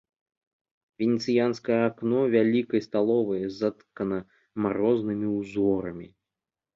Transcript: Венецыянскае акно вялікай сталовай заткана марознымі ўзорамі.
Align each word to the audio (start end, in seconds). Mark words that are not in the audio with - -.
Венецыянскае 1.01 1.75
акно 1.89 2.21
вялікай 2.35 2.81
сталовай 2.85 3.43
заткана 3.59 4.17
марознымі 4.65 5.27
ўзорамі. 5.37 6.07